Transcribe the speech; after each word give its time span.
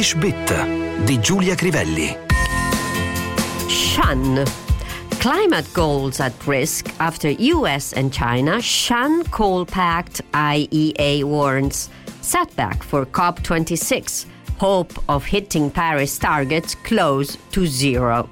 English 0.00 0.14
Bit 0.14 1.04
di 1.04 1.18
Giulia 1.18 1.54
Crivelli. 1.54 2.16
Shun. 3.68 4.46
Climate 5.20 5.70
goals 5.74 6.20
at 6.20 6.32
risk 6.46 6.88
after 7.00 7.28
US 7.28 7.92
and 7.92 8.10
China 8.10 8.62
shun 8.62 9.24
coal 9.24 9.66
pact 9.66 10.22
IEA 10.32 11.24
warns. 11.24 11.90
Setback 12.22 12.82
for 12.82 13.04
COP26. 13.04 14.24
Hope 14.56 14.90
of 15.10 15.26
hitting 15.26 15.70
Paris 15.70 16.18
targets 16.18 16.74
close 16.76 17.36
to 17.52 17.66
zero. 17.66 18.26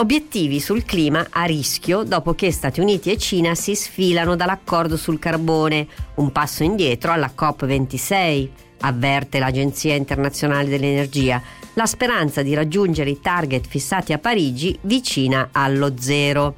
Obiettivi 0.00 0.60
sul 0.60 0.84
clima 0.84 1.26
a 1.28 1.42
rischio 1.42 2.04
dopo 2.04 2.32
che 2.32 2.52
Stati 2.52 2.78
Uniti 2.78 3.10
e 3.10 3.18
Cina 3.18 3.56
si 3.56 3.74
sfilano 3.74 4.36
dall'accordo 4.36 4.96
sul 4.96 5.18
carbone, 5.18 5.88
un 6.14 6.30
passo 6.30 6.62
indietro 6.62 7.10
alla 7.10 7.32
COP26, 7.36 8.48
avverte 8.82 9.40
l'Agenzia 9.40 9.96
internazionale 9.96 10.68
dell'energia. 10.68 11.42
La 11.74 11.86
speranza 11.86 12.42
di 12.42 12.54
raggiungere 12.54 13.10
i 13.10 13.20
target 13.20 13.66
fissati 13.66 14.12
a 14.12 14.18
Parigi 14.18 14.78
vicina 14.82 15.48
allo 15.50 15.92
zero. 15.98 16.54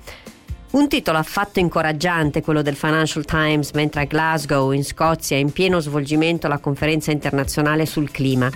Un 0.72 0.86
titolo 0.88 1.16
affatto 1.16 1.60
incoraggiante 1.60 2.42
quello 2.42 2.60
del 2.60 2.76
Financial 2.76 3.24
Times 3.24 3.70
mentre 3.70 4.02
a 4.02 4.04
Glasgow, 4.04 4.70
in 4.72 4.84
Scozia, 4.84 5.38
è 5.38 5.40
in 5.40 5.50
pieno 5.50 5.80
svolgimento 5.80 6.46
la 6.46 6.58
conferenza 6.58 7.10
internazionale 7.10 7.86
sul 7.86 8.10
clima. 8.10 8.50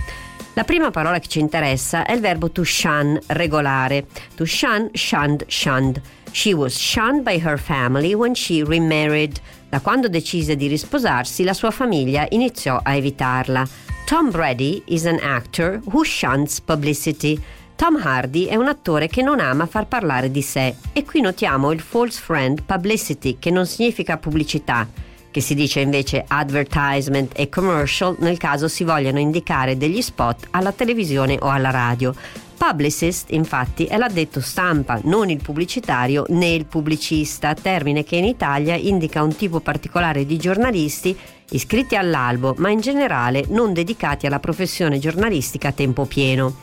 La 0.57 0.63
prima 0.63 0.93
parola 0.93 1.19
che 1.19 1.27
ci 1.27 1.41
interessa 1.41 2.07
è 2.07 2.13
il 2.13 2.21
verbo 2.21 2.49
to 2.49 2.63
shun, 2.63 3.19
regolare. 3.27 4.07
To 4.37 4.45
shun, 4.45 4.89
shunned, 4.93 5.45
shunned. 5.49 6.01
She 6.31 6.55
was 6.55 6.77
shunned 6.77 7.25
by 7.25 7.41
her 7.45 7.59
family 7.59 8.15
when 8.15 8.35
she 8.35 8.63
remarried. 8.63 9.41
Da 9.69 9.81
quando 9.81 10.09
decise 10.09 10.55
di 10.55 10.69
risposarsi, 10.69 11.43
la 11.43 11.55
sua 11.55 11.73
famiglia 11.73 12.25
iniziò 12.31 12.79
a 12.81 12.95
evitarla. 12.95 13.67
Tom 14.07 14.31
Brady 14.31 14.81
is 14.87 15.07
an 15.07 15.19
actor 15.21 15.81
who 15.87 16.05
shuns 16.05 16.61
publicity. 16.61 17.43
Tom 17.75 17.97
Hardy 17.97 18.45
è 18.45 18.55
un 18.55 18.69
attore 18.69 19.09
che 19.09 19.23
non 19.23 19.41
ama 19.41 19.67
far 19.67 19.89
parlare 19.89 20.31
di 20.31 20.43
sé 20.43 20.77
e 20.93 21.05
qui 21.05 21.21
notiamo 21.21 21.73
il 21.73 21.81
false 21.81 22.21
friend 22.21 22.63
publicity 22.63 23.39
che 23.41 23.51
non 23.51 23.67
significa 23.67 24.17
pubblicità 24.17 24.87
che 25.35 25.41
si 25.41 25.57
dice 25.57 25.81
invece 25.81 26.25
advertisement 26.29 27.33
e 27.35 27.49
commercial 27.49 28.15
nel 28.21 28.37
caso 28.37 28.69
si 28.69 28.85
vogliano 28.85 29.19
indicare 29.19 29.77
degli 29.77 30.01
spot 30.01 30.47
alla 30.51 30.71
televisione 30.71 31.37
o 31.41 31.49
alla 31.49 31.71
radio. 31.71 32.15
Publicist, 32.57 33.33
infatti, 33.33 33.87
è 33.87 33.97
l'addetto 33.97 34.41
stampa, 34.41 35.01
non 35.03 35.31
il 35.31 35.43
pubblicitario 35.43 36.25
né 36.29 36.51
il 36.51 36.67
pubblicista, 36.67 37.53
termine 37.53 38.05
che 38.05 38.15
in 38.15 38.27
Italia 38.27 38.77
indica 38.77 39.25
un 39.25 39.35
tipo 39.35 39.59
particolare 39.59 40.25
di 40.25 40.37
giornalisti 40.37 41.19
iscritti 41.51 41.97
all'albo, 41.97 42.55
ma 42.59 42.71
in 42.71 42.79
generale 42.79 43.45
non 43.49 43.73
dedicati 43.73 44.27
alla 44.27 44.39
professione 44.39 45.01
giornalistica 45.01 45.69
a 45.69 45.73
tempo 45.73 46.05
pieno. 46.05 46.59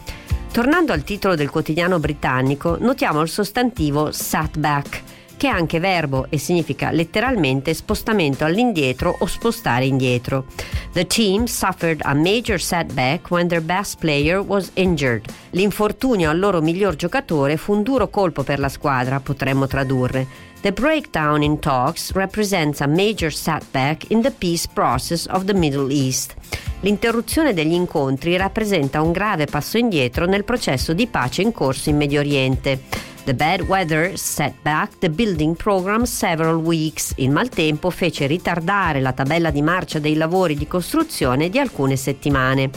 Tornando 0.50 0.94
al 0.94 1.04
titolo 1.04 1.36
del 1.36 1.50
quotidiano 1.50 2.00
britannico, 2.00 2.78
notiamo 2.80 3.20
il 3.20 3.28
sostantivo 3.28 4.14
satback 4.14 5.11
che 5.42 5.48
è 5.48 5.50
anche 5.50 5.80
verbo 5.80 6.28
e 6.30 6.38
significa 6.38 6.92
letteralmente 6.92 7.74
spostamento 7.74 8.46
all'indietro 8.46 9.16
o 9.18 9.26
spostare 9.26 9.86
indietro. 9.86 10.46
The 10.92 11.08
team 11.08 11.46
suffered 11.46 12.02
a 12.04 12.14
major 12.14 12.62
setback 12.62 13.32
when 13.32 13.48
their 13.48 13.64
best 13.64 13.98
player 13.98 14.38
was 14.38 14.70
injured. 14.76 15.26
L'infortunio 15.50 16.30
al 16.30 16.38
loro 16.38 16.62
miglior 16.62 16.96
giocatore 16.96 17.58
fu 17.58 17.74
un 17.74 17.82
duro 17.82 18.10
colpo 18.10 18.44
per 18.44 18.60
la 18.60 18.70
squadra, 18.70 19.20
potremmo 19.20 19.66
tradurre. 19.66 20.28
The 20.62 20.74
breakdown 20.74 21.42
in 21.42 21.58
talks 21.58 22.12
represents 22.12 22.82
a 22.82 22.86
major 22.86 23.34
setback 23.34 24.12
in 24.12 24.22
the 24.22 24.30
peace 24.30 24.68
process 24.72 25.26
of 25.28 25.46
the 25.46 25.56
Middle 25.56 25.92
East. 25.92 26.36
L'interruzione 26.82 27.56
degli 27.56 27.74
incontri 27.74 28.38
rappresenta 28.38 29.02
un 29.02 29.12
grave 29.12 29.46
passo 29.46 29.80
indietro 29.80 30.28
nel 30.28 30.44
processo 30.44 30.94
di 30.94 31.08
pace 31.08 31.42
in 31.42 31.52
corso 31.52 31.90
in 31.90 31.98
Medio 31.98 32.20
Oriente. 32.20 32.82
The 33.24 33.36
bad 33.36 33.68
weather 33.68 34.18
set 34.18 34.56
back 34.64 34.98
the 34.98 35.10
building 35.10 35.56
program 35.56 36.06
several 36.06 36.56
weeks. 36.56 37.14
Il 37.18 37.30
maltempo 37.30 37.92
fece 37.92 38.26
ritardare 38.26 39.00
la 39.00 39.14
tabella 39.14 39.52
di 39.52 39.62
marcia 39.62 40.00
dei 40.00 40.16
lavori 40.16 40.56
di 40.56 40.66
costruzione 40.66 41.50
di 41.50 41.60
alcune 41.60 41.96
settimane. 41.98 42.72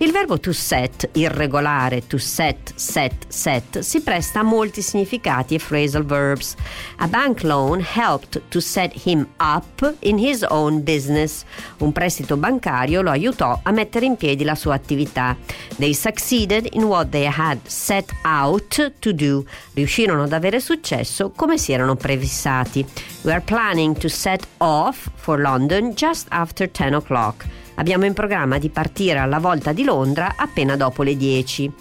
Il 0.00 0.12
verbo 0.12 0.38
to 0.38 0.52
set, 0.52 1.10
irregolare, 1.14 2.06
to 2.06 2.18
set, 2.18 2.72
set, 2.76 3.26
set, 3.26 3.80
si 3.80 4.00
presta 4.00 4.38
a 4.38 4.42
molti 4.44 4.80
significati 4.80 5.56
e 5.56 5.58
phrasal 5.58 6.04
verbs. 6.04 6.54
A 6.98 7.08
bank 7.08 7.42
loan 7.42 7.80
helped 7.80 8.40
to 8.48 8.60
set 8.60 8.92
him 9.04 9.26
up 9.38 9.96
in 10.00 10.16
his 10.16 10.44
own 10.50 10.84
business. 10.84 11.44
Un 11.78 11.90
prestito 11.90 12.36
bancario 12.36 13.02
lo 13.02 13.10
aiutò 13.10 13.58
a 13.60 13.72
mettere 13.72 14.06
in 14.06 14.16
piedi 14.16 14.44
la 14.44 14.54
sua 14.54 14.74
attività. 14.74 15.36
They 15.78 15.92
succeeded 15.92 16.68
in 16.74 16.84
what 16.84 17.08
they 17.08 17.26
had 17.26 17.58
set 17.66 18.12
out 18.22 18.92
to 19.00 19.12
do. 19.12 19.44
Riuscirono 19.74 20.22
ad 20.22 20.32
avere 20.32 20.60
successo 20.60 21.32
come 21.34 21.58
si 21.58 21.72
erano 21.72 21.96
prefissati. 21.96 22.86
We 23.22 23.32
are 23.32 23.42
planning 23.42 23.98
to 23.98 24.08
set 24.08 24.46
off 24.58 25.10
for 25.16 25.40
London 25.40 25.94
just 25.94 26.28
after 26.30 26.70
10 26.70 26.94
o'clock. 26.94 27.44
Abbiamo 27.78 28.04
in 28.06 28.12
programma 28.12 28.58
di 28.58 28.70
partire 28.70 29.20
alla 29.20 29.38
volta 29.38 29.72
di 29.72 29.84
Londra 29.84 30.34
appena 30.36 30.74
dopo 30.74 31.04
le 31.04 31.16
10. 31.16 31.72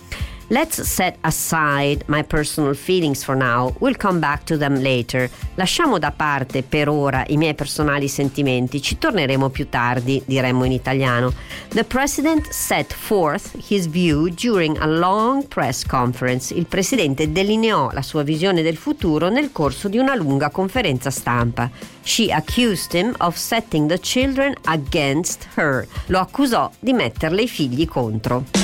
Let's 0.49 0.81
set 0.87 1.17
aside 1.23 2.05
my 2.07 2.23
personal 2.23 2.73
feelings 2.73 3.21
for 3.21 3.35
now. 3.35 3.75
We'll 3.81 3.97
come 3.97 4.21
back 4.21 4.45
to 4.45 4.57
them 4.57 4.75
later. 4.75 5.29
Lasciamo 5.55 5.99
da 5.99 6.11
parte 6.11 6.63
per 6.63 6.87
ora 6.87 7.25
i 7.27 7.35
miei 7.35 7.53
personali 7.53 8.07
sentimenti. 8.07 8.81
Ci 8.81 8.97
torneremo 8.97 9.49
più 9.49 9.67
tardi, 9.67 10.23
diremmo 10.25 10.63
in 10.63 10.71
italiano. 10.71 11.33
The 11.71 11.83
president 11.83 12.47
set 12.49 12.93
forth 12.93 13.57
his 13.67 13.87
view 13.87 14.29
during 14.29 14.77
a 14.79 14.85
long 14.85 15.45
press 15.45 15.85
conference. 15.85 16.53
Il 16.53 16.67
presidente 16.67 17.29
delineò 17.29 17.89
la 17.91 18.01
sua 18.01 18.23
visione 18.23 18.61
del 18.61 18.77
futuro 18.77 19.27
nel 19.27 19.51
corso 19.51 19.89
di 19.89 19.97
una 19.97 20.15
lunga 20.15 20.49
conferenza 20.49 21.09
stampa. 21.09 21.69
She 22.03 22.31
accused 22.31 22.93
him 22.93 23.13
of 23.17 23.35
setting 23.35 23.89
the 23.89 23.99
children 23.99 24.55
against 24.63 25.45
her. 25.55 25.85
Lo 26.05 26.19
accusò 26.19 26.71
di 26.79 26.93
metterle 26.93 27.41
i 27.41 27.49
figli 27.49 27.85
contro. 27.85 28.56